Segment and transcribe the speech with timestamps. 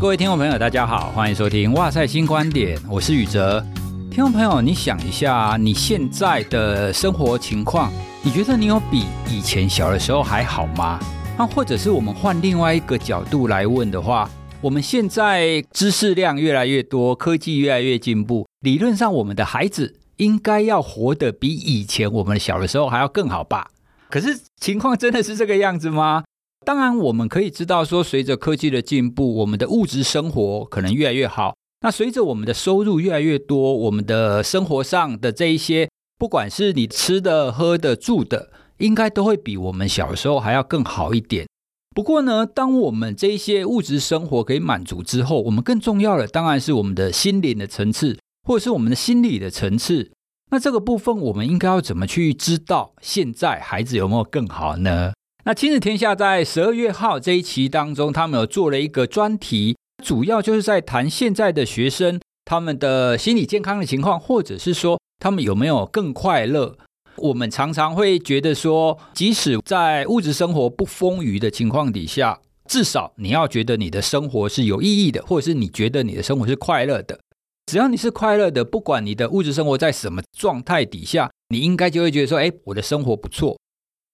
[0.00, 3.62] 各位听众朋友，大家好，欢迎收听《哇塞新观点》，我是宇哲。
[4.10, 7.92] 听众朋友，你想一下，你现在的生活情况，
[8.22, 10.98] 你觉得你有比以前小的时候还好吗？
[11.36, 14.26] 那或者是我们换另外一个角度来问的话，
[14.62, 23.68] 我们现在知识量越来越多，科技越来越进步，理论上我们的孩子应该要活得比以前我们小的时候还要更好吧？
[24.08, 26.24] 可是情况真的是这个样子吗？
[26.64, 31.54] 当然，我们可以知道说，随着科技的进步，我们的物质生活可能越来越好。
[31.80, 41.46] 那随着我们的收入越来越多，我们的生活上的这一些，不管是你吃的、喝的、住的，应该都会比我们小时候还要更好一点。
[41.94, 50.12] 不过呢，当我们这一些物质生活可以满足之后，我们更重要的当然是我们的心灵的层次，或者是我们的心理的层次。
[50.50, 55.12] 那这个部分，我们应该要怎么去知道现在孩子有没有更好呢？
[55.50, 66.78] 那亲子天下在十二月号这一期当中，他们有做了一个专题，主要就是在谈现在的学生他们的心理健康的情况，或者是说他们有没有更快乐。
[67.16, 77.18] 我们常常会觉得说，即使在物质生活不丰裕的情况底下，至少你要觉得你的生活是有意义的，或者是你觉得你的生活是快乐的。
[77.66, 83.58] 只要你是快乐的，不管你的物质生活在什么状态底下，你应该就会觉得说，哎，我的生活不错。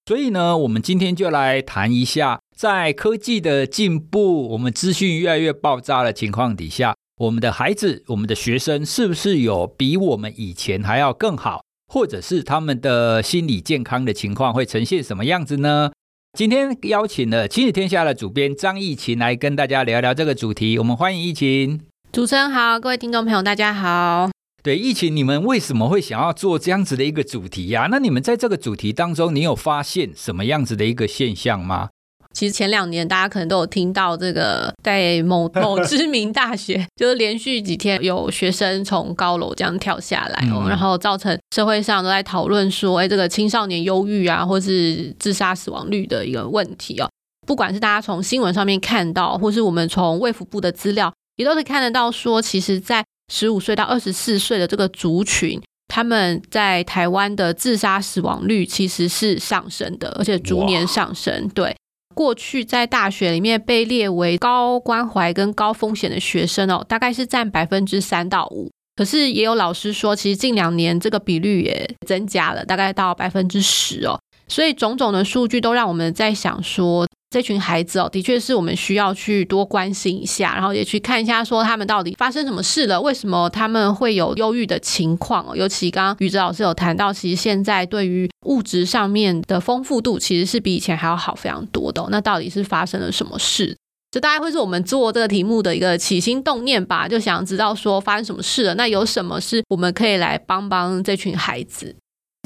[0.07, 15.91] 所以呢，我们今天就来谈一下，在科技的进步、我们资讯越来越爆炸的情况底下，我们的孩子、我们的学生是不是有比我们以前还要更好，或者是他们的心理健康的情况会呈现什么样子呢？
[16.39, 20.79] 今天邀请了亲子天下的主编张义琴来跟大家聊聊这个主题。
[20.79, 21.81] 我们欢迎义琴。
[22.13, 24.36] 主持人好，各位听众朋友，大家好。
[24.67, 27.87] 对，疫情，你们为什么会想要做这样子的一个主题呀？
[27.89, 31.91] 那你们在这个主题当中，你有发现什么样子的一个现象吗？
[32.33, 47.09] 其实前两年大家可能都有听到这个，在某某 知名大学，就是连续几天有学生从高楼这样跳下来哦，然后造成社会上都在讨论说，哎，这个青少年忧郁啊，或是自杀死亡率的一个问题哦。
[47.47, 61.49] 不管是大家从新闻上面看到，或是我们从卫福部的资料，也都可以看得到说，其实，在十五岁到二十四岁的这个族群，他们在台湾的自杀死亡率其实是上升的，而且逐年上升。
[61.49, 61.77] 对，
[62.15, 68.71] 过去在大学里面被列为高关怀跟高风险的学生哦，大概是占百分之三到五。
[68.95, 74.19] 可是也有老师说，其实近两年这个比率也增加了，大概到百分之十哦。
[74.49, 77.07] 所以种种的数据都让我们在想说。
[77.29, 83.01] 这群孩子哦，的确是我们需要去多关心一下，然后也去看一下，说他们到底发生什么事了？
[83.01, 85.57] 为什么他们会有忧郁的情况哦？
[85.57, 92.07] 尤其刚刚宇哲老师有谈到，其实现在对于物质上面的丰富度，其实是比以前还要好非常多的。
[92.11, 93.77] 那到底是发生了什么事？
[94.13, 98.75] 这大概会是我们做这个题目的一个起心动念吧，就想知道说发生什么事了。
[98.77, 101.95] 那有什么是我们可以来帮帮这群孩子？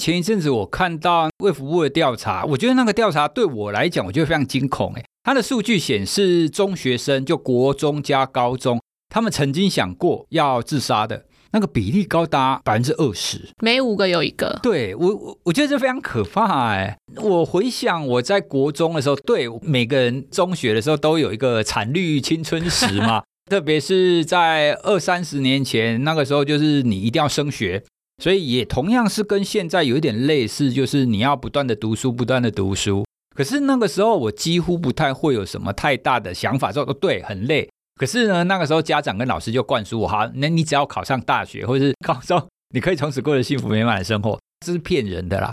[0.01, 4.95] 前一阵子我看到卫福部的调查，我觉得那个调查对我来讲，我觉得非常惊恐。
[4.95, 14.59] 诶，他的数据显示，中学生就国中加高中，他们曾经想过要自杀的那个比例高达百分之二十，每五个有一个。
[14.63, 16.71] 对我，我我觉得这非常可怕。
[16.71, 27.85] 哎，我回想我在国中的时候，对每个人中学的时候都有一个惨绿青春时嘛， 特别是在二三十年前，那个时候就是你一定要升学。
[28.21, 33.05] 所以也同样是跟现在有一点类似，就是你要不断的读书，不断的读书。
[33.35, 37.69] 可是那个时候我几乎不太会有什么太大的想法，说哦对，很累。
[37.99, 45.53] 可是呢，那个时候家长跟老师就灌输我，好，那你只要考上大学，或者是高中，你可以从此过着幸福美满的生活，这是骗人的啦。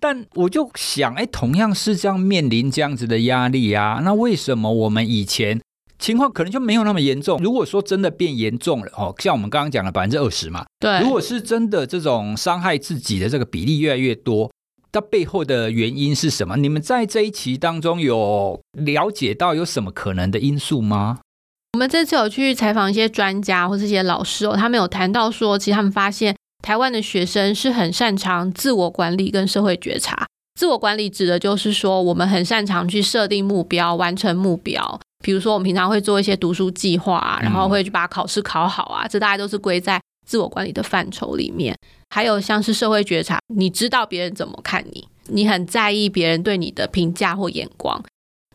[0.00, 5.60] 但我就想，哎，同样是这样面临这样子的压力啊，那为什么我们以前？
[6.02, 7.38] 情况可能就没有那么严重。
[7.38, 11.00] 如果说真的变严重了，哦，像我们刚刚讲的百分之二十嘛，对。
[11.00, 14.50] 如果是真的这种伤害自己的这个比例越来越多，
[14.90, 16.56] 它背后的原因是什么？
[16.56, 21.20] 你们在这一期当中有了解到有什么可能的因素吗？
[21.74, 30.26] 我们这次有去采访一些专家或是一些老师哦，他们有谈到说，其实他们发现台湾的学生是很擅长自我管理跟社会觉察。
[30.58, 35.00] 自我管理指的就是说，我们很擅长去设定目标，完成目标。
[35.22, 41.74] 比如说，我们平常会做一些读书计划啊，然后会去把考试考好啊，这大家都是归在自我管理的范畴里面。
[42.10, 48.02] 还有像是社会觉察，你知道别人怎么看你，你很在意别人对你的评价或眼光。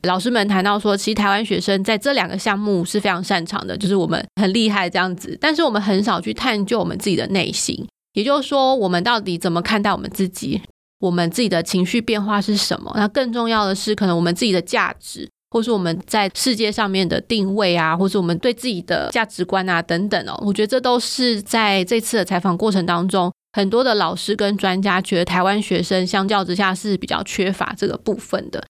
[0.04, 5.36] 老师们谈到说，其实台湾学生在这两个项目是非常擅长的，就是我们很厉害这样子。
[5.42, 10.62] 但是我们很少去探究我们自己的内心，也就是说，我们到底怎么看待我们自己，
[11.00, 12.94] 我们自己的情绪变化是什么？
[12.96, 15.28] 那更重要的是，可能我们自己的价值。
[15.50, 28.64] 或是我们在世界上面的定位啊，或是我们对自己的价值观啊等等哦，我觉得这都是在这次的采访过程当中，很多的老师跟专家觉得台湾学生相较之下是比较缺乏这个部分的。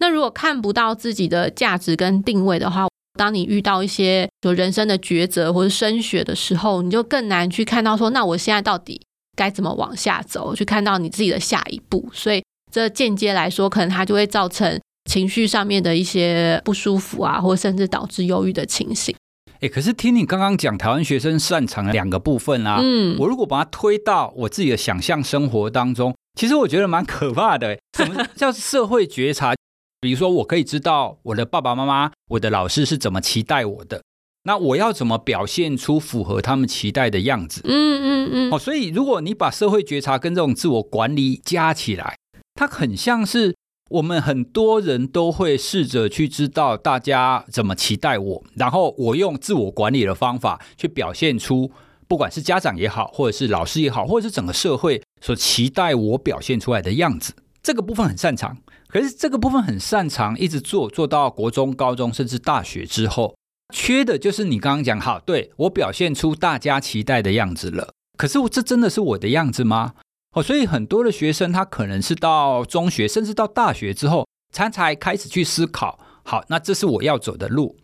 [0.00, 2.86] 那如果看不到自己的价值跟定位的话，
[3.18, 9.00] 当你遇到一些有人生的抉择或者升学的时候，你就更难去看到说，那我现在到底
[9.34, 12.08] 该怎么往下走，去看到你自己的下一步。
[12.12, 19.12] 所以这间接来说，可能它就会造成情绪上面的一些不舒服啊，或甚至导致忧郁的情形。
[19.54, 27.76] 哎、欸，可是听你刚刚讲，台湾学生擅长的两个部分啊，嗯，我如果把它推到我自己的想象生活当中，其实我觉得蛮可怕的。
[27.98, 29.54] 什么叫社会觉察？
[30.00, 34.02] 比如说，我可以知道我的爸爸妈妈、我的老师是怎么期待我的，
[34.44, 37.60] 那我要怎么表现出符合他们期待的样子？
[37.64, 38.52] 嗯嗯嗯。
[38.52, 42.16] 哦，所以如果你把社会觉察跟这种自我管理加起来，
[42.54, 43.56] 它很像是
[43.88, 51.70] 我们很多人都会试着去知道大家怎么期待我，然后我用自我管理的方法去表现出，
[52.06, 58.58] 不管是家长也好，或者是老师也好，或者是整个社会所期待我表现出来的样子，这个部分很擅长。
[58.88, 63.34] 可是这个部分很擅长，一直做做到国中、高中，甚至大学之后，
[63.74, 67.92] 缺的就是你刚刚讲，好，对，我表现出大家期待的样子了。
[68.16, 69.92] 可是这真的是我的样子吗？
[70.34, 77.76] 哦，所以很多的学生他可能是到中学，甚至到大学之后，才才开始去思考，好，那这是我要走的路。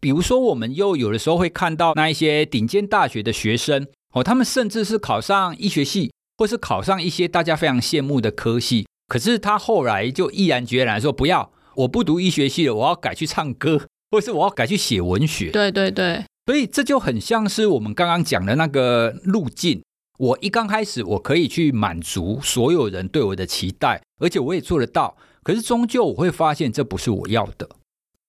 [0.00, 8.86] 比如说，我们又有的时候会看到那一些顶尖大学的学生，哦，他们甚至是考上医学系，或是考上一些大家非常羡慕的科系。
[9.08, 19.82] 可是他后来就毅然决然说：“不要，我不读医学系了，我要改去唱歌，或是我要改去写文学。”对对对，所以这就很像是我们刚刚讲的那个路径。
[20.18, 25.16] 我一刚开始，我可以去满足所有人对我的期待，而且我也做得到。
[25.42, 27.68] 可是终究我会发现，这不是我要的。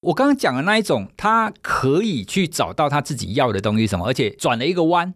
[0.01, 5.13] 我刚刚讲的那一种，他可以去找到他自己要的东西什么，而且转了一个弯。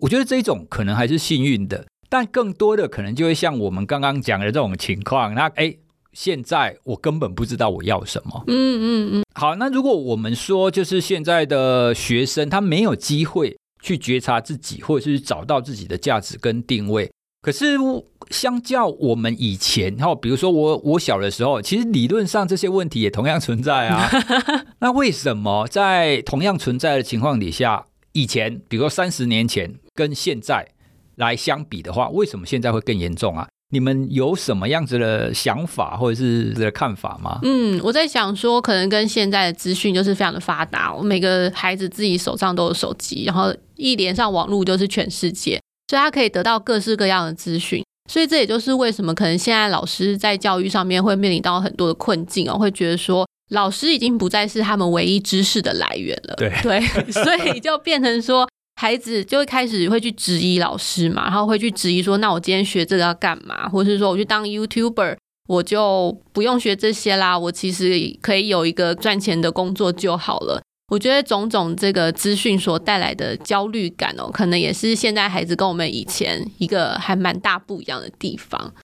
[0.00, 1.86] 我觉得这一种可能还是幸运的。
[2.08, 5.74] 但更多的可能就会像我们刚刚讲的这种情况，那哎，
[6.12, 8.44] 现在我根本不知道我要什么。
[8.48, 9.24] 嗯嗯嗯。
[9.34, 17.10] 好，那如果我们说，就是现在的学生他没有机会去觉察自己，或者是找到自己的价值跟定位。
[17.42, 17.76] 可是
[18.30, 24.08] 相较我们以前，然后比如说我我小的时候，其实理论上这些问题也同样存在啊。
[24.80, 30.68] 那为什么在同样存在的情况底下，以前比如说三十年前跟现在？
[31.16, 33.46] 来相比的话，为什么现在会更严重啊？
[33.70, 37.38] 你们有什么样子的想法或者是的看法吗？
[37.42, 47.84] 嗯，我在想说，可能跟现在的资讯就是非常的发达，我每个孩子自己手上都有手机，然后一连上网络就是全世界，所以他可以得到各式各样的资讯。
[48.10, 56.34] 所以这也就是为什么可能现在老师在教育上面会面临到很多的困境哦，会觉得说老师已经不再是他们唯一知识的来源了。
[56.36, 56.80] 对对，
[57.12, 58.48] 所以就变成说。
[58.80, 63.68] 孩子就会开始会去质疑老师嘛，然后会去质疑说，那我今天学这个要干嘛？
[63.68, 70.60] 或者是说，我去当 YouTuber，我就不用学这些啦，我其实可以有一个赚钱的工作就好了。
[70.92, 78.74] 我觉得种种这个资讯所带来的焦虑感哦，可能也是现在孩子跟我们以前一个还蛮大不一样的地方。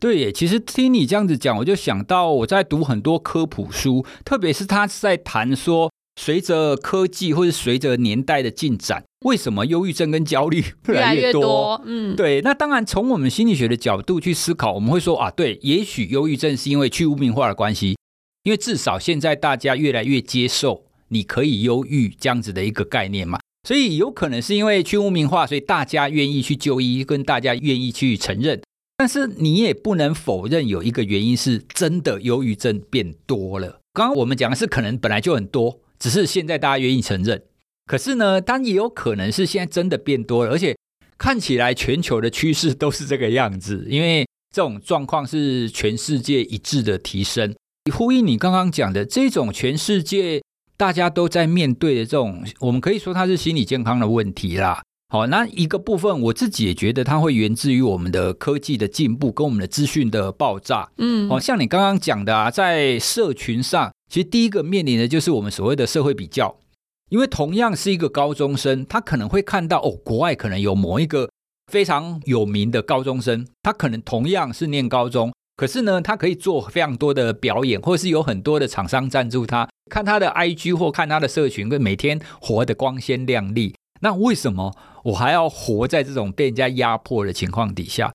[0.00, 9.04] 对耶，其实听你这样子讲，我就想到我在读很多科普书，特别是他在谈说，随着科技或者随着年代的进展。
[9.24, 11.40] 为什么忧郁症跟焦虑 越来越多？
[11.40, 12.40] 越来越多，嗯，对。
[12.40, 17.96] 那当然，从我们心理学的角度去思考，我们会说啊，对，也许忧郁症是因为去污名化的关系，
[18.42, 23.38] 因为至少现在大家越来越接受你可以忧郁这样子的一个概念嘛，
[23.68, 28.60] 所以有可能是因为去污名化，所以大家愿意去就医，跟大家愿意去承认。
[28.96, 33.80] 但是你也不能否认有一个原因是真的忧郁症变多了。
[33.92, 37.42] 刚刚我们讲的是可能本来就很多，只是现在大家愿意承认。
[37.86, 40.76] 可是呢，但也有可能是现在真的变多了，而且
[41.18, 47.54] 看起来全球的趋势都是这个样子，因为这种状况是全世界一致的提升。
[47.92, 50.40] 呼应你刚刚讲的这种全世界
[50.82, 54.82] 大家都在面对的这种，我们可以说它是心理健康的问题啦。
[55.10, 60.90] 好，那一个部分我自己也觉得它会源自于我们的科技的进步跟我们的资讯的爆炸。
[60.98, 66.56] 嗯，好像你刚刚讲的啊，在社群上，其实第一个面临的就是我们所谓的社会比较。
[67.10, 71.30] 因为同样是一个高中生，他可能会看到哦，国外可能有某一个
[71.70, 83.74] 非常有名的高中生，他可能同样是念高中，可是呢，他可以做非常多的表演，或是有很多的厂商赞助他，看他的 IG 或看他的社群，跟每天活得光鲜亮丽。
[84.00, 88.10] 那为什么我还要活在这种被人家压迫的情况底下？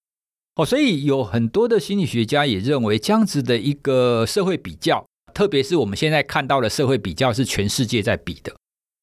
[0.56, 5.06] 哦，所以有很多的心理学家也认为，这样子的一个社会比较。
[5.36, 8.52] 特别是我们现在看到的社会比较是全世界在比的。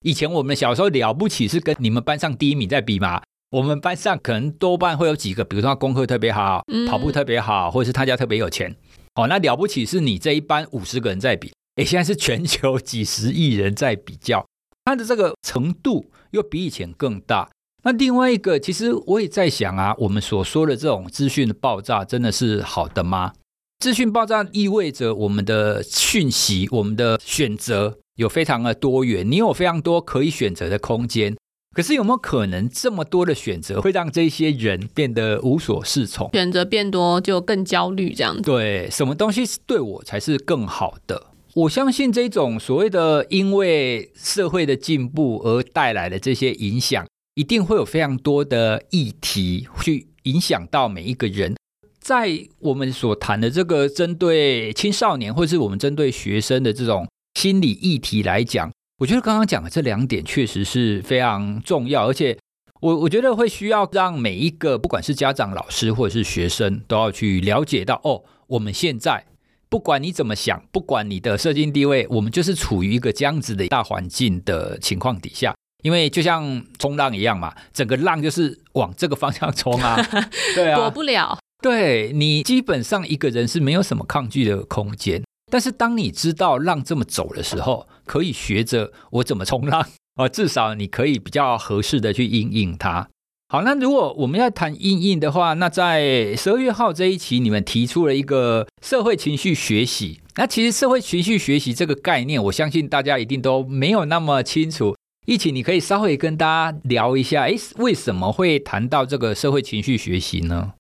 [0.04, 3.22] 以前我们小时候了不起是跟你们班上第一名在比嘛？
[3.52, 8.74] 我们班上可能多半会有几个，比如说他功课特别好，跑步特别好，或者是他家特别有钱。
[9.14, 14.46] 哦，那了不起是你这一班五十个人在比，诶，现在是全球 几十亿人在比较，
[14.84, 17.50] 它的这个程度又比以前更大。
[17.82, 23.32] 那另外一个，其实我也在想啊，我们所说的这种资讯的爆炸，真的是好的吗？
[23.80, 31.36] 资讯爆炸意味着我们的讯息、我们的选择有非常的多元，你有非常多可以选择的空间。
[31.74, 36.30] 可是有没有可能这么多的选择会让这些人变得无所适从？
[36.32, 38.42] 选择变多就更焦虑，这样子。
[38.42, 41.33] 对，什么东西是对我才是更好的？
[41.54, 47.06] 我相信这种所谓的因为社会的进步而带来的这些影响，
[47.36, 51.54] 一定会有非常多的议题去影响到每一个人。
[52.00, 57.06] 在我们所谈的这个针对青少年，或是我们针对学生的这种
[57.38, 58.68] 心理议题来讲。
[58.98, 62.36] 我觉得刚刚讲的这两点确实是非常重要，而且
[62.80, 69.24] 我我觉得会需要让每一个不管是家长、老师或者是学生都要去了解到哦，我们现在
[69.74, 75.52] 不管你怎么想，不管你的社经地位，我们就是处于一个这样子的大环境的情况底下，
[75.82, 80.00] 因为就像冲浪一样嘛，整个浪就是往这个方向冲啊，
[80.54, 85.20] 对啊，躲不了，对，你基本上一个人是没有什么抗拒的空间。
[85.50, 93.08] 但是当你知道浪这么走的时候，可以学着我怎么冲浪啊， 至少你可以比较合适的去应应它。
[93.54, 100.18] 好，那如果我们要谈因应的话，那在十二月号这一期，你们提出了一个社会情绪学习。
[100.34, 104.96] 那其实社会情绪学习这个概念，我相信大家一定都没有那么清楚。
[105.24, 110.72] 一起，你可以稍微跟大家聊一下，诶，为什么会谈到这个社会情绪学习呢？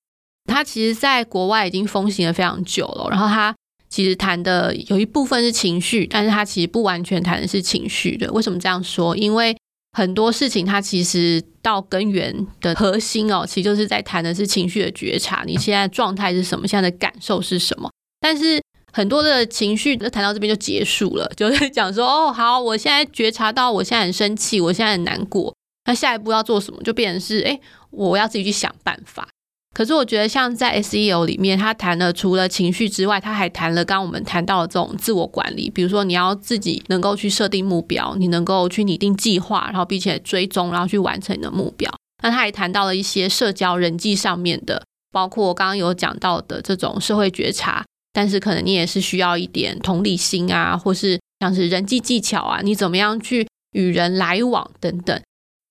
[0.46, 3.54] 它其实在国外已经风行了非常久了，然后它。
[3.88, 8.32] 其实谈的有一部分是情绪，但是他其实不完全谈的是情绪的。
[8.32, 9.16] 为什么这样说？
[9.16, 9.56] 因为
[9.94, 15.44] 很多事情它其实到根源的核心哦，其实就是在谈的是情绪的觉察。
[15.46, 16.66] 你现在状态是什么？
[16.66, 17.88] 现在的感受是什么？
[18.20, 18.60] 但是
[18.92, 25.54] 很多的情绪，那谈到这边就结束了，就是讲说哦，好，我现在觉察到我现在很生气，我现在很难过，
[25.86, 26.82] 那下一步要做什么？
[26.82, 27.60] 就变成是哎，
[27.90, 29.28] 我要自己去想办法。
[29.74, 41.92] 可是我觉得，像在 SEO 里面，他谈了除了情绪之外，他还谈了刚我们谈到的这种自我管理，比如说你要自己能够去设定目标，你能够去拟定计划，然后并且追踪，然后去完成你的目标。
[42.22, 55.20] 那他还谈到了一些社交人际上面的，包括我刚刚有讲到的这种社会觉察，但是可能你也是需要一点同理心啊，或是像是人际技巧啊，你怎么样去与人来往等等。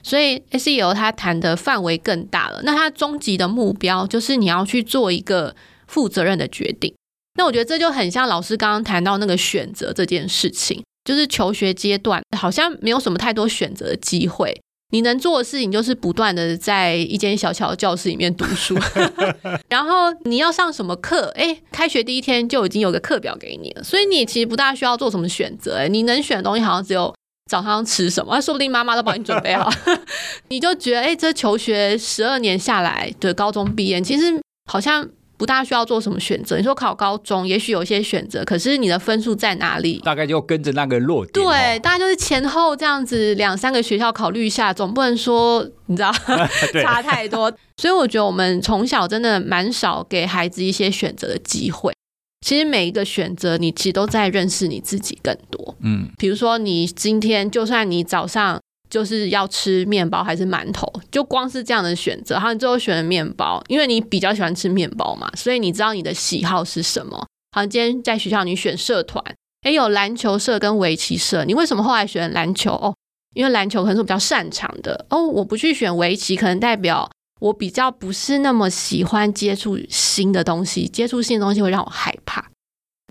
[0.04, 2.62] 所以 SEO 它谈的范围更大了。
[2.64, 5.56] 那它终极的目标就是你要去做一个
[5.88, 6.94] 负责任的决定。
[7.36, 14.62] 那我觉得这就很像老师刚刚谈到那个选择这件事情，就是求学阶段好像没有什么太多选择的机会。
[14.92, 18.78] 你能做的事情就是不断的在一间小小的教室里面读书，
[19.68, 21.32] 然后你要上什么课？
[21.36, 25.78] 哎，开学第一天就已经有个课表给你了，所以你其实不大需要做什么选择。
[25.78, 27.12] 哎，你能选的东西好像只有。
[27.50, 28.40] 早上吃什么？
[28.42, 29.70] 说不定妈妈都帮你准备好，
[30.50, 35.08] 你就觉得哎，这求学十二年下来的高中毕业，其实好像
[35.38, 36.58] 不大需要做什么选择。
[36.58, 40.02] 你说考高中，也许有些选择，可是你的分数在哪里？
[40.04, 41.34] 大概就跟着那个落点。
[41.34, 46.12] 对，大概就是前后这样子两三个学校考虑一下，总不能说你知道
[46.82, 47.52] 差太多。
[47.78, 51.94] 所以我觉得我们从小真的蛮少给孩子一些选择的机会。
[52.44, 55.76] 其实每一个选择，你其实都在认识你自己更多。
[55.80, 58.60] 嗯，比如说你今天，就算你早上
[58.90, 67.26] 就是要吃面包还是馒头，就光是这样的选择，然后你最后选了面包，因为你比较喜欢吃面包嘛，所以你知道你的喜好是什么。
[67.56, 69.24] 好，今天在学校你选社团，
[69.64, 72.74] 诶，有篮球社跟围棋社，你为什么后来选篮球？
[72.74, 72.94] 哦，
[73.34, 75.06] 因为篮球可能是我比较擅长的。
[75.10, 77.10] 哦，我不去选围棋，可能代表。
[77.44, 82.50] 我比较不是那么喜欢接触新的东西，接触新的东西会让我害怕。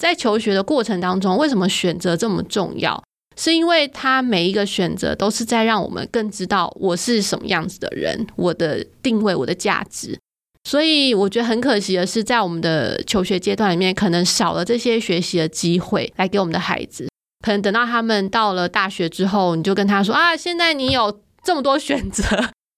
[0.00, 3.02] 在求学的过程当中，为什么选择这么重要？
[3.36, 10.18] 是因为他每一个选择都是在让我们更知道我是什么样子的人，我的定位，我的价值。
[10.64, 17.06] 所以我觉得很可惜的是，在我们的求学阶段里面，可能少了这些学习的机会来给我们的孩子。
[17.44, 22.24] 可能等到他们到了大学之后，你就跟他说啊，现在你有这么多选择。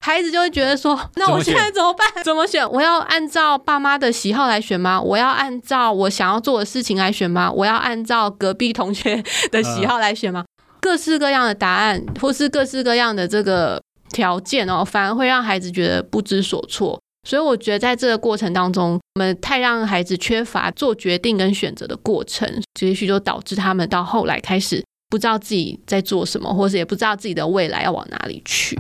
[0.05, 2.07] 孩子就会觉得说： “那我现在怎么办？
[2.23, 2.71] 怎么选？
[2.71, 5.01] 我要按照爸妈的喜好来选吗？
[5.01, 7.51] 我要按照我想要做的事情来选吗？
[7.51, 10.45] 我要按照隔壁同学的喜好来选吗？
[10.79, 13.81] 各式各样的答案，或是各式各样的这个
[14.11, 17.01] 条件哦，反而会让孩子觉得不知所措。
[17.27, 22.47] 所以我觉得在这个过程当中，我们太让孩子缺乏做决定跟选择的过程，
[22.83, 28.79] 也许就导致他们到后来开始不知道自己在做什么，或是也不知道自己的未来要往哪里去。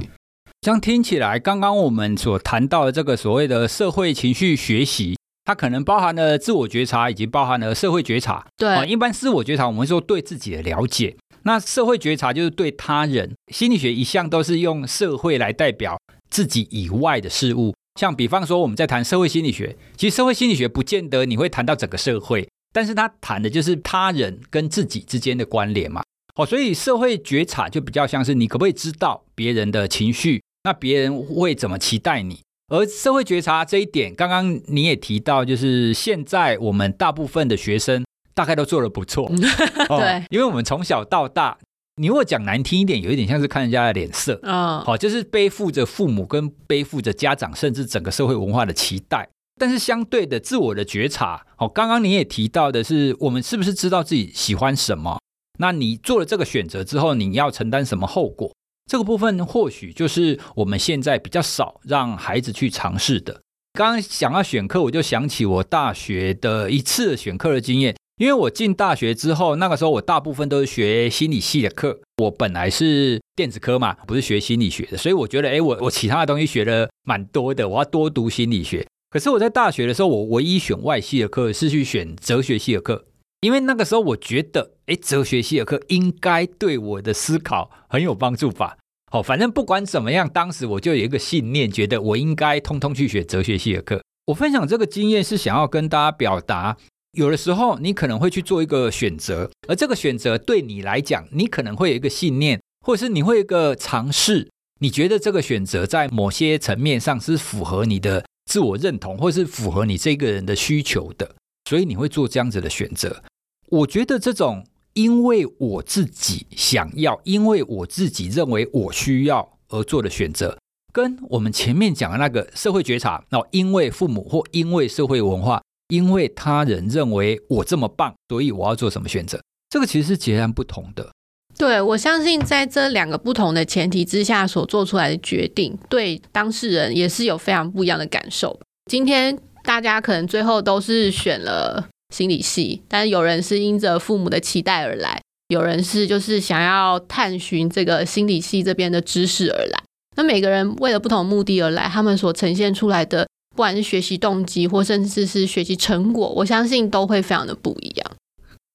[0.65, 8.47] 这样听起来，刚刚我们所谈到的这个所谓的社会情绪学习，它可能包含了自我觉察，以及包含了社会觉察。
[8.57, 13.31] 对，啊，一般自我觉察，我们说对自己的了解；那社会觉察就是对他人。
[13.53, 17.75] 心理学一向都是用社会来代表自己以外的事物。
[18.01, 26.03] 像比方说，我们在谈社会心理学，其实社会心理学不见得你会谈到整个社会，但是他谈的就是他人跟自己之间的关联嘛。
[26.37, 32.41] 哦，所以社会觉察就比较像是你可不可以知道别人的情绪，那别人会怎么期待你。
[32.69, 38.05] 而社会觉察这一点，刚刚你也提到，就是现在我们大部分的学生
[38.35, 39.31] 大概都做得不错，
[39.91, 41.57] 哦、对，因为我们从小到大。
[41.97, 49.29] 你如果讲难听一点，有一点像是看人家的脸色，嗯，好，就是背负着父母跟背负着家长，甚至整个社会文化的期待。
[49.61, 55.21] 但是相对的，自我的觉察，好，刚刚你也提到的是，我们是不是知道自己喜欢什么？
[55.61, 58.51] 那你做了这个选择之后，你要承担什么后果？
[58.87, 63.41] 这个部分或许就是我们现在比较少让孩子去尝试的。
[63.73, 67.97] 刚刚想要选课，我就想起我大学的一次选课的经验。
[68.19, 71.99] 因为我进大学之后，那个时候我大部分都是学心理系的课。
[72.23, 78.87] 我本来是电子科嘛，不是学心理学的，所以我觉得，哎，我我其他的东西学的蛮多的，我要多读心理学。
[79.11, 83.05] 可是我在大学的时候，我唯一选外系的课是去选哲学系的课，
[83.45, 88.79] 因为那个时候我觉得，哎，哲学系的课应该对我的思考很有帮助吧。
[89.13, 94.03] 好，反正不管怎么样，当时我就有一个信念，觉得我应该通通去学哲学系的课。
[94.29, 96.75] 我分享这个经验是想要跟大家表达。
[97.19, 104.49] 有的时候，你可能会去做一个选择，而这个选择对你来讲，你可能会有一个信念，或者是你会有一个尝试。
[104.81, 111.37] 你觉得这个选择在某些层面上是符合你的自我认同，或是符合你这个人的需求的，
[111.69, 113.23] 所以你会做这样子的选择。
[113.69, 120.59] 我觉得这种因为我自己想要，因为我自己认为我需要而做的选择，
[120.93, 125.63] 跟我们前面讲的那个社会觉察，那因为父母或因为社会文化。
[125.89, 129.39] 因为他人认为我这么棒，所以我要做什么选择？
[129.69, 131.13] 这个其实是截然不同的。
[131.59, 138.59] 对，我相信在这两个不同的前提之下所做出来的决定，对当事人也是有非常不一样的感受。
[138.91, 149.83] 今天大家可能最后都是选了心理系，但有人是因着父母的期待而来，有人是就是想要探寻这个心理系这边的知识而来。
[150.17, 153.27] 那每个人为了不同目的而来，他们所呈现出来的。
[153.51, 158.11] 不管是学习动机或甚至是学习成果，我相信都会非常的不一样。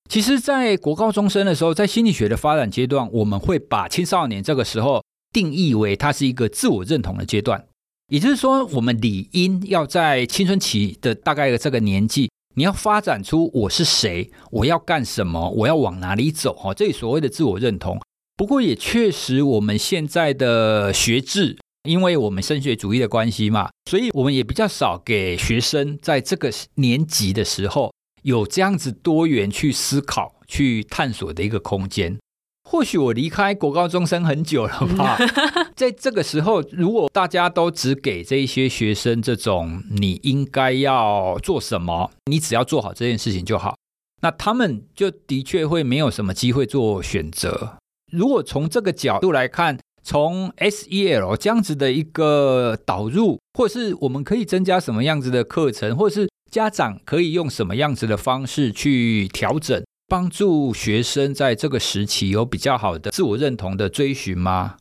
[0.10, 7.66] 其实，在国高中生的时候，在心理学的发展阶段，我们会把青少年这个时候定义为它是一个自我认同的阶段。
[8.08, 16.54] 也就是说，我们理应要在青春期的大概的这个年纪，你要发展出我是谁，我要干什么，我要往哪里走。
[16.54, 18.00] 哈，这里所谓的自我认同。
[18.36, 21.58] 不过，也确实，我们现在的学制。
[21.84, 32.20] 因为我们升学主义的关系嘛，所以我们也比较少给学生在这个年级的时候有这样子多元去思考、去探索的一个空间。
[32.72, 35.18] 或许我离开国高中生很久了吧，
[35.76, 43.76] 在这个时候，如果大家都只给这一些学生这种你应该要做什么，你只要做好这件事情就好，
[44.22, 47.78] 那他们就的确会没有什么机会做选择。
[48.12, 64.78] 如果从这个角度来看，从 SEL 这样子的一个导入，或是我们可以增加什么样子的课程，或是家长可以用什么样子的方式去调整，帮助学生在这个时期有比较好的自我认同的追寻吗？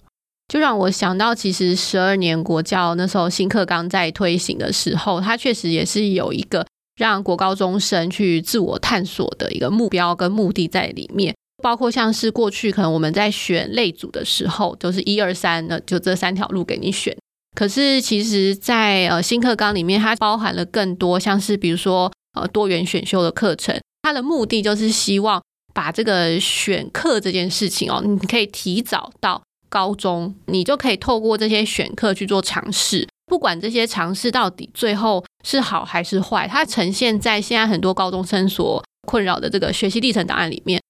[0.49, 11.35] 就让我想到，其实十二年国教那时候新课纲在推行的时候，它确实也是有一个让国高中生去自我探索的一个目标跟目的在里面。
[11.63, 17.15] 包括像是过去可能我们在选类组的时候，都是一二三的，就这三条路给你选。
[17.57, 23.77] 可是其实在，在呃新课纲里面，它包含了更多，像是比如说呃多元选修的课程，
[24.09, 25.43] 它的目的就是希望
[25.75, 40.81] 把这个选课这件事情哦，你可以提早到高中，你就可以透过这些选课去做尝试，不管这些尝试到底最后是好还是坏，它呈现在现在很多高中生所困扰的这个学习历程档案里面。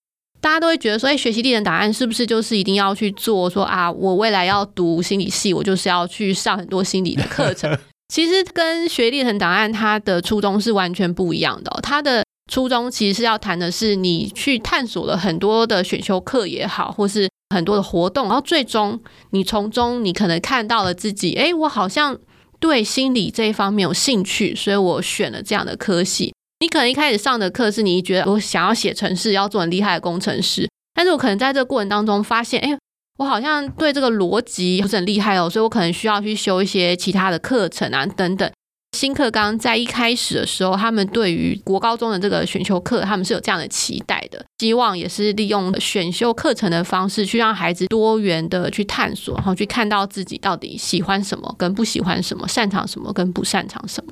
[0.40, 3.50] 大家都会觉得说，哎，学习历程档案是不是就是一定要去做？
[3.50, 7.76] 说啊，我未来要读心理系，我就是要去上很多心理的课程。
[8.14, 11.81] 其实跟学历程档案它的初衷是完全不一样的哦。
[11.83, 18.98] 它的初衷其实是要谈的是你去探索了很多的选修课也好，或是很多的活动，然后最终
[19.30, 22.18] 你从中你可能看到了自己，哎，我好像
[22.58, 26.32] 对心理这一方面有兴趣，所以我选了这样的科系。
[26.61, 32.76] 你可能一开始上的课是你觉得我想要写程式，要做很厉害的工程师，但是我可能在这个过程当中发现，哎，
[33.18, 38.50] 我好像对这个逻辑不是很厉害哦，所以我可能需要去修一些其他的课程啊，等等。
[38.92, 54.11] 新课纲在一开始的时候，他们对于国高中的这个选修课，他们是有这样的期待的，希望也是利用选修课程的方式，去让孩子多元的去探索，然后去看到自己到底喜欢什么跟不喜欢什么，擅长什么跟不擅长什么。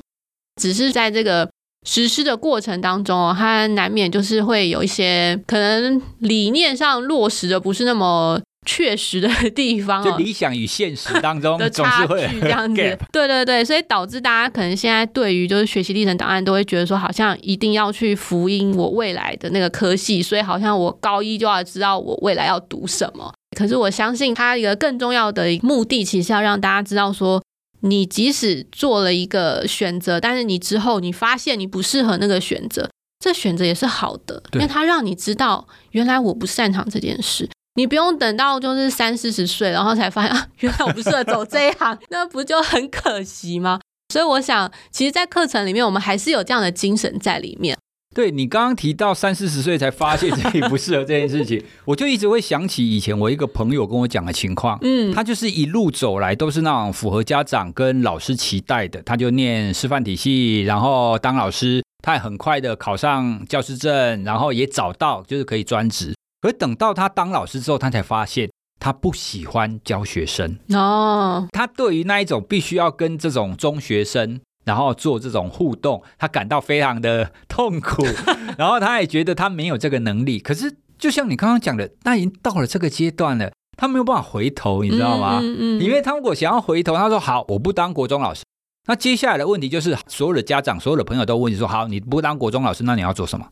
[0.61, 1.51] 只是在这个
[1.87, 8.41] 实施的过程当中，它难免就是会有一些可能理念上落实的不是那么。
[8.67, 23.33] 确实的地方，就理想与现实当中 的差距这样子， 对对对，所以导致大家可能现在对于就是学习历程档案都会觉得说，好像一定要去福音我未来的那个科系，所以好像我高一就要知道我未来要读什么。
[23.57, 27.43] 可是我相信，它一个更重要的目的，其实要让大家知道说，
[27.81, 32.91] 你即使做了一个选择，但是你之后你发现你不适合那个选择，
[33.25, 37.49] 这选择也是好的，因为它让你知道，原来我不擅长这件事。
[37.77, 43.79] 你不用等到就是三四十岁，然后才发现啊，原来我不适合走这一行， 那不就很可惜吗？
[44.13, 47.77] 所以我想，其实，在课程里面，我们还是有这样的精神在里面。
[48.15, 54.79] 对，你刚刚提到三四十岁才发现自己不适合这件事情， 我就一直会想起以前我一个朋友跟我讲的情况。
[54.81, 66.15] 嗯，他就是一路走来都是那种符合家长跟老师期待的，他就念师范体系，然后当老师，他也很快的考上教师证，然后也找到就是可以专职。
[66.41, 71.49] 可等到他当老师之后，他才发现他不喜欢教学生哦。
[71.53, 78.05] 他对于那一种必须要跟这种中学生，然后做这种互动，他感到非常的痛苦。
[78.59, 80.39] 然后他也觉得他没有这个能力。
[80.39, 85.41] 可是就像你刚刚讲的，那已经到了这个阶段了，他没有办法回头，你知道吗？
[85.43, 85.83] 嗯嗯嗯。
[85.83, 88.45] 因为他如果想要回头，他说好，我不当国中老师。
[88.89, 93.49] 那接下来的问题就是，所有的家长、所有的朋友都问你说，好，你不当国中老师，那你要做什么？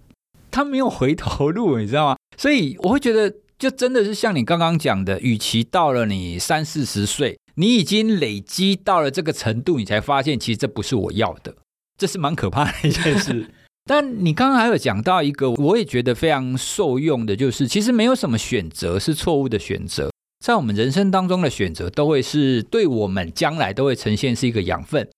[0.55, 2.17] 他没有回头路，你知道吗？
[2.37, 11.57] 所以我会觉得，就真的是像你刚刚讲的，与其到了你三四十岁，你已经累积到了这个程度，你才发现其实这不是我要的，
[11.99, 13.51] 这是蛮可怕的一件事。
[13.85, 25.09] 但你刚刚还有讲到一个，我也觉得非常受用的，就是其实没有什么选择是错误的选择，在我们人生当中的选择，都会是对我们将来都会呈现是一个养分。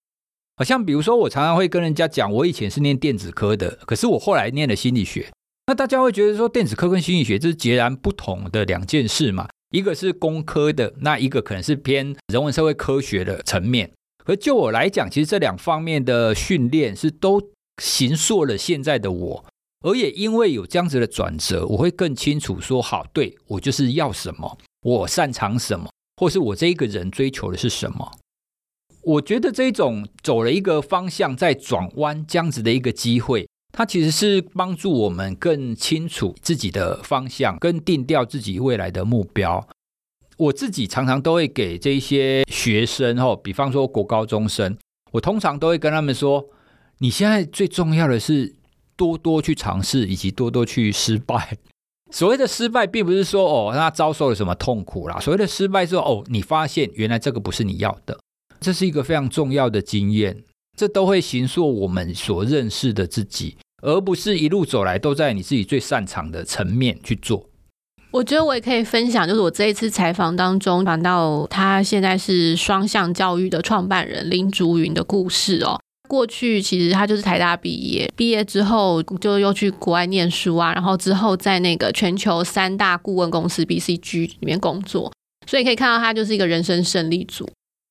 [0.57, 5.31] 好像比如说，我常常会跟人家讲，我以前是念电子科的，可是我后来念了心理学。
[5.67, 9.49] 那大家会觉得说，电子科跟心理学这是截然不同的两件事嘛？
[9.71, 13.91] 一个是工科的，那一个可能是偏人文社会科学的层面。
[14.25, 17.43] 而就我来讲，其实这两方面的训练是都
[17.83, 19.45] 形塑了现在的我，
[19.85, 28.11] 而也因为有这样子的转折，我会更清楚说，好，对，我就是要什么，我擅长什么，或是我这一个人追求的是什么。
[29.07, 33.49] 我觉得这种走了一个方向再转弯这样子的一个机会。
[33.73, 39.69] 它其实是帮助我们更清楚自己的方向，跟定调自己未来的目标。
[40.39, 44.77] 我自己常常都会给这些学生，哦，比方说国高中生，
[45.13, 46.45] 我通常都会跟他们说：
[46.99, 48.57] 你现在最重要的是
[48.97, 51.57] 多多去尝试，以及多多去失败。
[52.11, 55.21] 所谓的失败，并不是说哦，他遭受了什么痛苦啦。
[55.21, 58.19] 所谓的失败是说，哦，你发现原来这个不是你要的，
[58.67, 60.43] 这是一个非常重要的经验，
[60.77, 63.57] 这都会形塑我们所认识的自己。
[63.81, 67.49] 而不是一路走来都在你自己最擅长的层面去做。
[68.11, 75.81] 我觉得我也可以分享，就是我这一次采访当中访到他现在是双向教育的创办人林竹云的故事哦。
[76.09, 85.13] 过去其实他就是台大毕业，毕业之后就又去国外念书啊，然后之后在那个全球三大顾问公司 BCG 里面工作，
[85.47, 87.49] 所以可以看到他就是一个人生胜利组。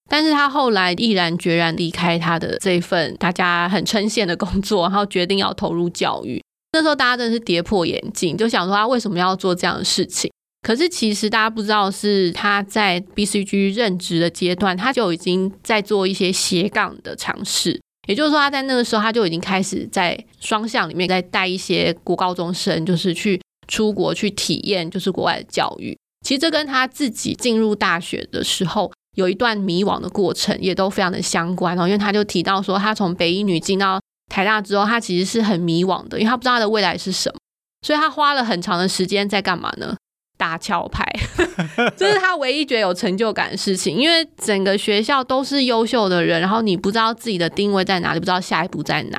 [0.09, 6.41] 但是他后来毅然决然离开他的这份大家很称羡的工作，然后决定要投入教育。
[6.73, 10.29] 那时候大家真的是跌破眼镜，就想说他为什么要做这样的事情？
[10.61, 17.79] 可是其实大家不知道，是他在 BCG 任职的阶段，他就已经在做一些斜杠的尝试。
[18.07, 25.97] 也就是说，他在那个时候他就已经开始在双向里面在带一些国高中生，就是去出国去体验，就是国外的教育。
[26.25, 28.91] 其实这跟他自己进入大学的时候。
[29.15, 31.85] 有一段迷惘的过程，也都非常的相关哦。
[31.87, 33.99] 因为他就提到说，他从北一女进到
[34.29, 37.39] 台大之后，他其实是很迷惘的，因为他不知道他的未来是什么，
[37.85, 39.95] 所以他花了很长的时间在干嘛呢？
[40.37, 41.05] 打桥牌，
[41.95, 43.95] 这是他唯一觉得有成就感的事情。
[43.95, 49.17] 因为整个学校都是优秀的人，然后你不知道自己的定位在哪里，不知道下一步在哪，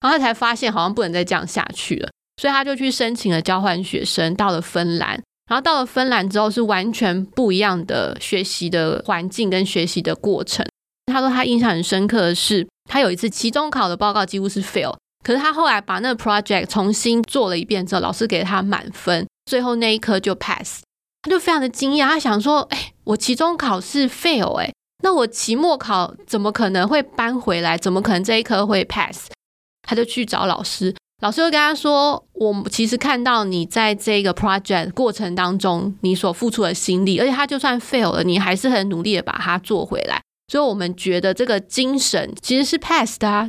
[0.00, 2.10] 然后他才发现好像不能再这样下去了，
[2.42, 5.22] 所以他就去申请了交换学生，到了芬兰。
[5.46, 10.66] 然后到了芬兰之后，是完全不一样的学习的环境跟学习的过程。
[11.06, 20.82] 他说他印象很深刻的是，他有一次期中考的报告几乎是 fail，可是他后来把那个 project 重新做了一遍之后，老师给他满分，最后那一科就 pass，
[21.22, 24.72] 他就非常的惊讶，他想说，哎，我期中考是 fail，哎，
[25.04, 27.78] 那我期末考怎么可能会搬回来？
[27.78, 29.28] 怎么可能这一科会 pass？
[29.82, 30.92] 他就去找老师。
[31.22, 40.20] 老师会跟他说：“我其实看到你在这个 project 过程当中，你所付出的心力，而且他就算 fail 了，你还是很努力的把它做回来。
[40.52, 43.48] 所以，我们觉得这个精神其实是 past 的啊。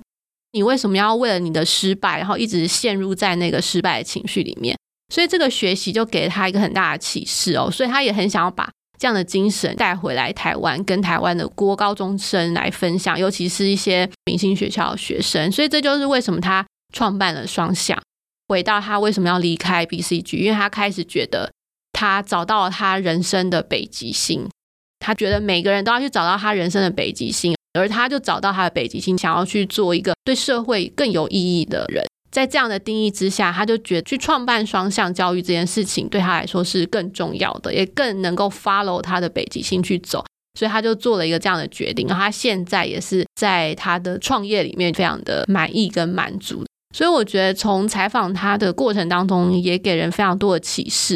[0.53, 4.77] 你为什么要为了你的失败，然后一直陷入在那个失败的情绪里面？
[5.13, 7.69] 所以，这个学习就给了他一个很大的启示哦。
[7.69, 15.51] 所以他也很想要把这样的精神带回来台湾，跟台湾的国高中生来分享，尤其是一些明星学校的学生。
[15.51, 18.01] 所以，这就是为什么他。”创办了双向，
[18.47, 21.51] 回到他为什么要离开 BCG，因为他开始觉得
[21.93, 24.47] 他找到了他人生的北极星，
[24.99, 32.05] 他觉得每个人都要去找到他人生的北极星，而他就找到他的北极星，想要去做一个对社会更有意义的人。
[32.29, 40.23] 在这样的定义之下，他就觉得去创办双向教育这件事情对他来说是更重要的，也更能够 follow 他的北极星去走，
[40.59, 42.05] 所以他就做了一个这样的决定。
[42.07, 46.63] 然后他现在也是在他的创业里面非常的满意跟满足。
[46.97, 51.15] 所以我觉得从采访他的过程当中，也给人非常多的启示，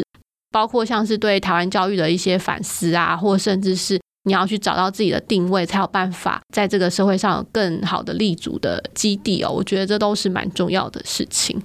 [0.52, 9.50] 包括像是对台湾教育的一些反思啊，或甚至是你要去找到自己的定位，才有办法在这个社会上有更好的立足的基地哦。
[9.50, 11.60] 我觉得这都是蛮重要的事情。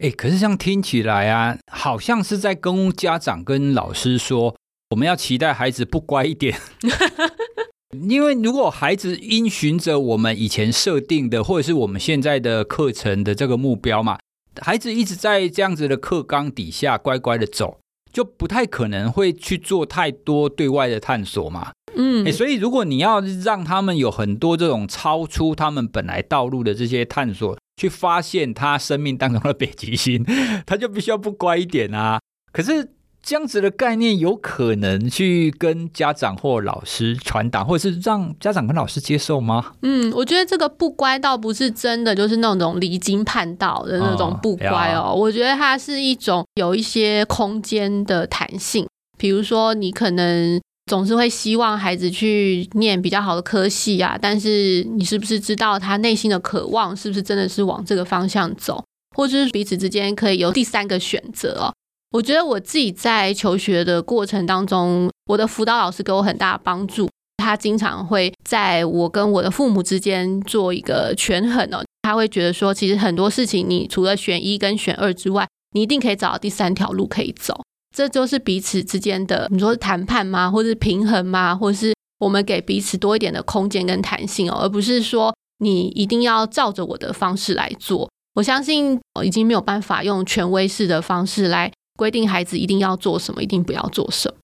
[0.00, 4.56] 哎，可是这样听起来啊，好像是在跟家长跟老师说，
[4.90, 6.58] 我们要期待孩子不乖一点。
[7.98, 14.16] 因为如果孩子因循着我们以前设定的，或者是我们现在的课程的这个目标嘛，
[14.60, 17.80] 孩子一直在这样子的课纲底下乖乖的走，
[18.12, 21.72] 就不太可能会去做太多对外的探索嘛。
[21.96, 30.24] 嗯，所以如果你要让他们有很多这种超出他们本来道路的这些探索，去发现他生命当中的北极星，
[30.64, 32.20] 他就必须要不乖一点啊。
[32.52, 32.92] 可是。
[33.22, 39.72] 这样子的概念有可能去跟家长或老师传达，或者是让家长跟老师接受吗？
[39.82, 45.12] 嗯，我觉得这个不乖倒不是真的，就是那种离经叛道的那种不乖哦。
[45.12, 48.86] 哦我觉得它是一种有一些空间的弹性，
[49.18, 58.82] 比如说你可能总是会希望孩子去念比较好的科系啊，但是你是不是知道他内心的渴望是不是真的是往这个方向走，
[59.14, 61.72] 或者是彼此之间可以有第三个选择哦。
[62.12, 67.08] 我觉得我自己在求学的过程当中，我的辅导老师给我很大的帮助。
[67.36, 71.82] 他经常会在我跟我的父母之间做一个权衡哦。
[72.02, 77.58] 他会觉得说，其实很多事情，你除了选一跟选二之外，你一定可以找到第三条路可以走。
[77.96, 80.50] 这就是彼此之间的，你说是谈判吗？
[80.50, 81.54] 或是平衡吗？
[81.54, 88.10] 或是我们给彼此多一点的空间跟弹性哦，而不是说你一定要照着我的方式来做。
[88.34, 91.72] 我相信已经没有办法用权威式的方式来。
[92.00, 94.36] 规定孩子一定要做什么，一定不要做什么。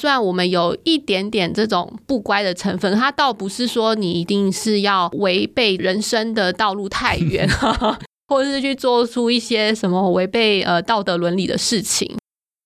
[0.00, 7.46] 虽然我们有一点点这种不乖的成分，它倒不是说你一定是要违背人生的道路太远，
[8.28, 12.16] 或者是去做出一些什么违背呃道德伦理的事情。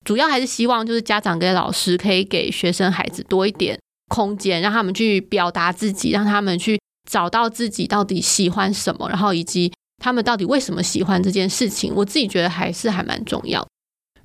[0.05, 11.91] 主要还是希望就是家长跟老师可以给学生孩子多一点空间，让他们去表达自己，让他们去找到自己到底喜欢什么，然后以及他们到底为什么喜欢这件事情。
[11.95, 13.65] 我自己觉得还是还蛮重要。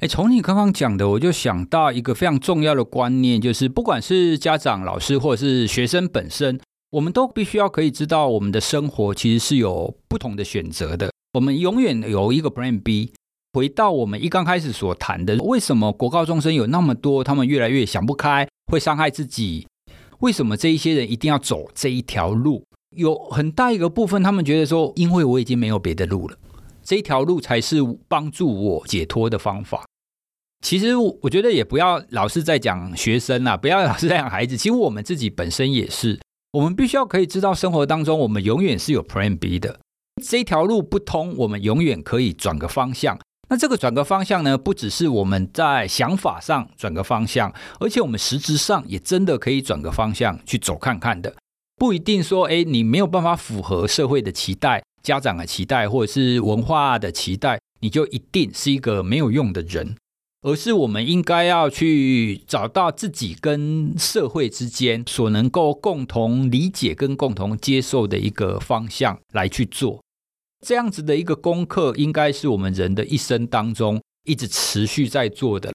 [0.01, 11.11] 哎，从你刚刚讲的，我就想到一个非常重要的观念，就是不管是家长、老师，或者是学生本身，我们都必须要可以知道，我们的生活其实是有不同的选择的。
[11.33, 13.13] 我们永远有一个 Plan B。
[13.55, 19.67] 回到我们一刚开始所谈的，为什么国高中生有那么多，他们越来越想不开，会伤害自己？
[20.19, 22.63] 为什么这一些人一定要走这一条路？
[22.95, 26.37] 有很大一个部分，他们觉得说，因为我已经没有别的路了。
[26.87, 29.85] 这条路才是帮助我解脱的方法。
[30.65, 34.57] 其实我觉得也不要老是在讲学生啊， 不要老是在讲孩子。
[34.57, 36.19] 其实我们自己本身也是，
[36.53, 39.81] 我们必须要可以知道，生活当中我们永远是有 Plan B 的。
[40.25, 43.19] 这条路不通，我们永远可以转个方向。
[43.49, 51.35] 那这个转个方向呢，不只是我们在想法上转个方向，而且我们实质上也真的可以转个方向去走看看的。
[51.77, 54.83] 不一定说，哎，你没有办法符合社会的期待。
[55.07, 59.95] 家长的期待，或者是文化的期待，你就一定是一个没有用的人，
[60.43, 70.03] 而是我们应该要去找到自己跟社会之间所能够共同理解跟共同接受的一个方向来去做。
[70.67, 75.73] 这样子的一个功课，应该是我们人的一生当中一直持续在做的。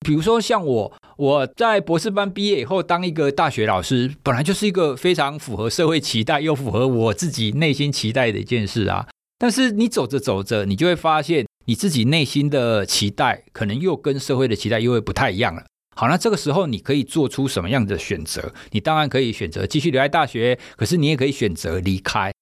[0.00, 9.06] 比如说像我，我在博士班毕业以后当一个大学老师，本来就是一个非常符合社会期待又符合我自己内心期待的一件事啊。
[9.38, 15.64] 但是你走着走着，你就会发现你自己内心的期待可能又跟社会的期待又会不太一样了。
[15.94, 18.54] 好，那这个时候你可以做出什么样的选择？
[18.70, 22.32] 你当然可以选择继续留在大学，可是你也可以选择离开。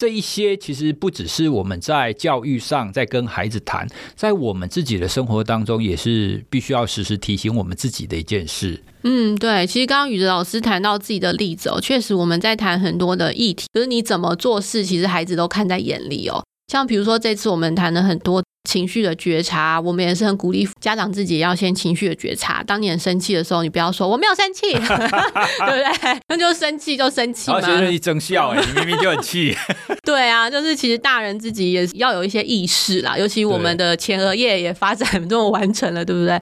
[0.00, 3.86] 这一些其实不只是我们在教育上在跟孩子谈，
[4.16, 8.82] 在我们自己的生活当中也是必须要时时提醒我们自己的一件事。
[9.02, 16.42] 嗯，对，其实刚刚宇哲老师谈到自己的例子哦，确实我们在谈很多的议题，就是你怎么做事，其实孩子都看在眼里哦。
[16.72, 18.42] 像比如说这次我们谈了很多。
[18.64, 22.62] 情绪的觉察，我们也是很鼓励家长自己要先情绪的觉察。
[22.62, 26.20] 当你很生气的时候，你不要说我没有生气， 对不对？
[26.28, 27.58] 那就生气就生气嘛。
[27.58, 29.56] 然后学生一争笑，哎，你明明就很气。
[30.04, 36.38] 对啊，就是其实大人自己也要有一些意识啦，尤其我们的前额叶也发展 这么完成了，对不对？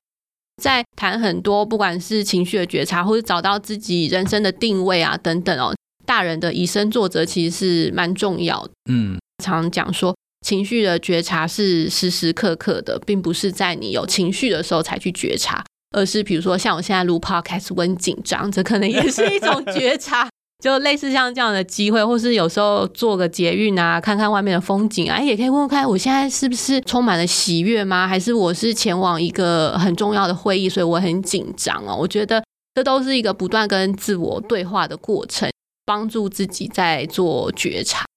[0.61, 5.73] 在谈很多不管是情绪的觉察，或者找到自己人生的定位啊等等哦，
[6.05, 8.71] 大人的以身作则其实是蛮重要的。
[8.91, 10.13] 嗯，常常讲说。
[10.49, 15.63] 情绪的觉察是时时刻刻的，并不是在你有情绪的时候才去觉察，
[15.95, 20.27] 而是比如说像我现在录 podcast，很紧张，这可能也是一种觉察。
[20.65, 28.09] 就类似像这样的机会，或是有时候坐个捷运啊，看看外面的风景啊，也可以问问看，我现在是不是充满了喜悦吗？
[28.09, 31.95] 还是我是前往一个很重要的会议，所以我很紧张哦？
[31.95, 32.43] 我觉得
[32.75, 35.51] 这都是一个不断跟自我对话的过程，
[35.85, 38.08] 帮助自己在做觉察。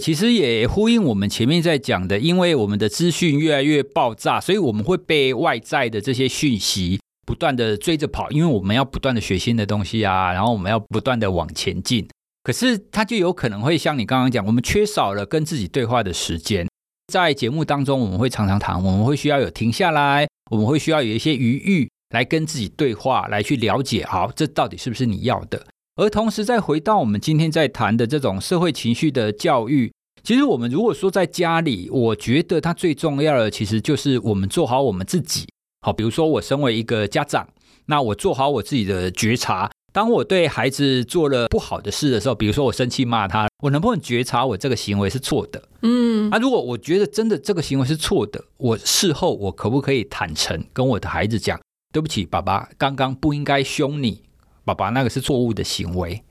[0.00, 12.08] 其实也呼应我们前面在讲的，因为我们的资讯越来越爆炸，所以我们会被外在的这些讯息不断的追着跑，因为我们要不断的学新的东西啊，然后我们要不断的往前进。
[12.42, 16.66] 可是它就有可能会像你刚刚讲，我们缺少了跟自己对话的时间。
[17.12, 25.66] 在节目当中，我们会常常谈，我们会需要有停下来，我们会需要有一些余裕来跟自己对话，来去了解，好，这到底是不是你要的？
[25.96, 35.46] 而同时，再回到我们今天在谈的这种社会情绪的教育，其实我们如果说在家里，我觉得它最重要的其实就是我们做好我们自己。
[35.82, 37.48] 好，比如说我身为一个家长，
[37.86, 39.70] 那我做好我自己的觉察。
[39.92, 45.60] 当我对孩子做了不好的事的时候，比如说我生气骂他，我能不能觉察我这个行为是错的？
[45.82, 51.60] 嗯，那如果我觉得真的这个行为是错的，我事后我可不可以坦诚跟我的孩子讲，
[51.92, 54.22] 对不起，爸爸刚刚不应该凶你。
[54.64, 56.22] 爸爸，那个是错误的行为。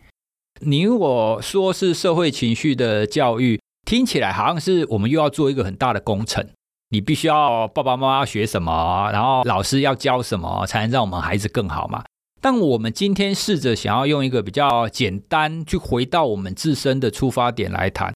[0.61, 6.47] 你如果说是社会情绪的教育，听起来好像是我们又要做一个很大的工程。
[6.89, 12.03] 你必须要爸爸妈妈学什么，然后老师要教什么，才能让我们孩子更好嘛？
[12.41, 18.13] 但我们今天试着想要用一个比较简单，去回到我们自身的出发点来谈，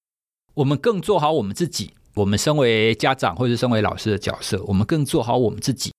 [0.56, 1.94] 我们更做好我们自己。
[2.16, 5.92] 我们身为家长或者身为老师的角色，我们更做好我们自己，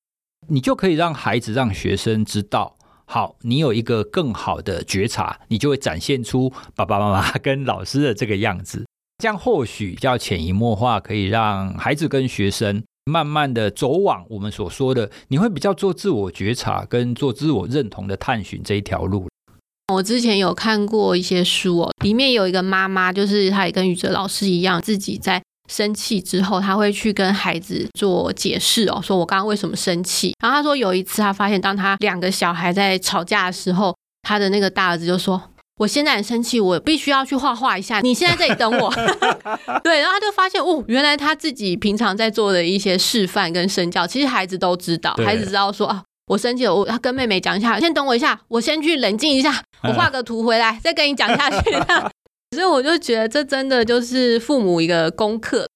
[0.48, 2.77] 你就可以让孩子、让学生知道。
[3.07, 8.85] 好，你有一个更好的觉察，你就会展现出爸爸妈妈跟老师的这个样子。
[9.19, 19.29] 这样或许比较潜移默化，可以让孩子跟学生慢慢的走往我们所说的，你会比较做自我觉察跟做自我认同的探寻这一条路。
[19.93, 25.43] 我之前有看过一些书哦，里面有一个妈妈，就是她也跟宇哲老师一样，自己在。
[25.70, 30.35] 生气之后，他会去跟孩子做解释哦，说我刚刚为什么生气。
[30.40, 35.40] 然后他说有一次，他发现当他两个小孩在吵架的时候，他的那个大儿子就说
[35.81, 38.92] ：“我现在很生气，我必须要去画画一下，你现在这里等我。”
[39.83, 51.70] 对，然后他就发现哦，原来他自己平常在做的一些示范跟身教，其实孩子都知道，孩子知道说啊，我生气了，我要跟妹妹讲一下，先等我一下，我先去冷静一下，我画个图回来再跟你讲下去。
[52.55, 55.69] 所以我就觉得这真的就是父母一个功课。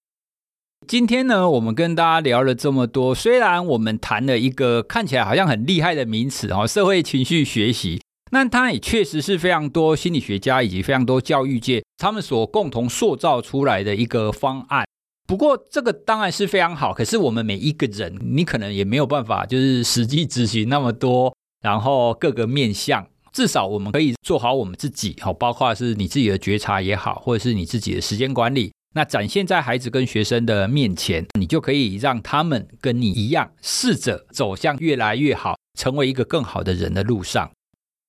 [0.86, 14.86] 今天呢，我们跟大家聊了这么多，虽然我们谈了一个看起来好像很厉害的名词哦，社会情绪学习，那它也确实是非常多心理学家以及非常多教育界他们所共同塑造出来的一个方案。
[15.26, 23.06] 不过这个当然是非常好，可是我们每一个人，你可能也没有办法就是实际执行那么多，然后各个面向。
[23.32, 37.50] 至少我们可以做好我们自己，好，包括是你自己的觉察也好，或者是你自己的时间管理，那展现在孩子跟学生的面前，你就可以让他们跟你一样，试着走向越来越好，成为一个更好的人的路上。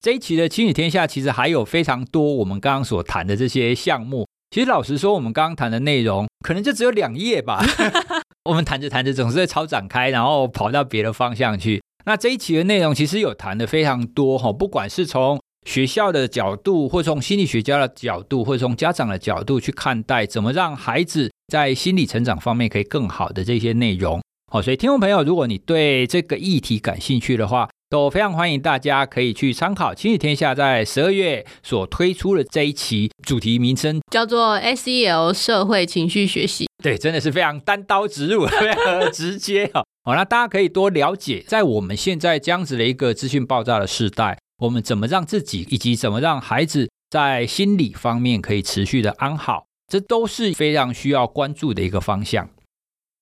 [0.02, 4.26] 这一期的亲子天下其实还有非常多我们刚刚所谈的这些项目。
[4.50, 7.64] 其实老实说，我们刚刚谈的内容可能就只有两页吧。
[8.50, 11.84] 我们谈着谈着总是在超展开，然后跑到别的方向去。
[12.10, 24.20] 那这一期的内容其实有谈的非常多哈，不管是从学校的角度，或从心理学家的角度，或从家长的角度去看待，怎么让孩子在心理成长方面可以更好的这些内容，
[24.52, 36.68] 好，所以听众朋友，如果你对这个议题感兴趣的话，都非常欢迎大家可以去参考《亲子天下》在十二月所推出的这一期主题名称，叫做 SEL 社会情绪学习。
[36.84, 52.48] 对，真的是非常单刀直入， 非常直接好，那大家可以多了解，在我们现在这样子的一个资讯爆炸的时代，我们怎么让自己以及怎么让孩子在心理方面可以持续的安好，这都是非常需要关注的一个方向。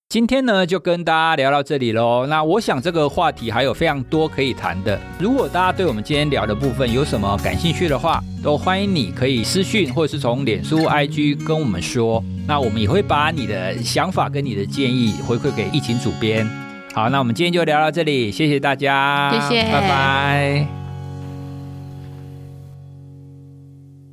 [0.10, 2.26] 今天呢，就跟大家聊到这里喽。
[2.28, 4.97] 那我想这个话题还有非常多可以谈的。
[5.20, 12.24] 如果大家对我们今天聊的部分有什么感兴趣的话，都欢迎你可以私讯或者是从脸书、IG 跟我们说。
[12.47, 16.49] 那我们也会把你的想法跟你的建议回馈给疫情主编。
[16.93, 20.87] 好，那我们今天就聊到这里，谢谢大家，谢谢，拜拜。